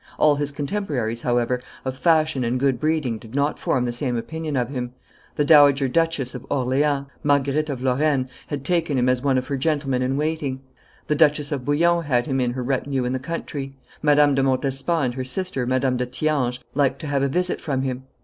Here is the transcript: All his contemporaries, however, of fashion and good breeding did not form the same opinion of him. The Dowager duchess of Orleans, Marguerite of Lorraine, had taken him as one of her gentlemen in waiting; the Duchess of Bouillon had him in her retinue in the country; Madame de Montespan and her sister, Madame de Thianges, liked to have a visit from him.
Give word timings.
All 0.17 0.33
his 0.33 0.51
contemporaries, 0.51 1.21
however, 1.21 1.61
of 1.85 1.95
fashion 1.95 2.43
and 2.43 2.59
good 2.59 2.79
breeding 2.79 3.19
did 3.19 3.35
not 3.35 3.59
form 3.59 3.85
the 3.85 3.91
same 3.91 4.17
opinion 4.17 4.55
of 4.55 4.67
him. 4.69 4.93
The 5.35 5.45
Dowager 5.45 5.87
duchess 5.87 6.33
of 6.33 6.43
Orleans, 6.49 7.05
Marguerite 7.21 7.69
of 7.69 7.83
Lorraine, 7.83 8.27
had 8.47 8.65
taken 8.65 8.97
him 8.97 9.07
as 9.07 9.21
one 9.21 9.37
of 9.37 9.45
her 9.45 9.57
gentlemen 9.57 10.01
in 10.01 10.17
waiting; 10.17 10.61
the 11.05 11.13
Duchess 11.13 11.51
of 11.51 11.65
Bouillon 11.65 12.03
had 12.05 12.25
him 12.25 12.39
in 12.41 12.53
her 12.53 12.63
retinue 12.63 13.05
in 13.05 13.13
the 13.13 13.19
country; 13.19 13.77
Madame 14.01 14.33
de 14.33 14.41
Montespan 14.41 15.05
and 15.05 15.13
her 15.13 15.23
sister, 15.23 15.67
Madame 15.67 15.97
de 15.97 16.07
Thianges, 16.07 16.57
liked 16.73 16.97
to 17.01 17.05
have 17.05 17.21
a 17.21 17.27
visit 17.27 17.61
from 17.61 17.83
him. 17.83 18.05